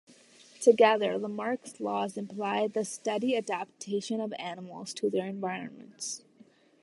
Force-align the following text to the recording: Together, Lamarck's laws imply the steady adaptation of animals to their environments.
Together, 0.59 1.19
Lamarck's 1.19 1.79
laws 1.79 2.17
imply 2.17 2.67
the 2.67 2.83
steady 2.83 3.37
adaptation 3.37 4.19
of 4.19 4.33
animals 4.39 4.95
to 4.95 5.11
their 5.11 5.27
environments. 5.27 6.23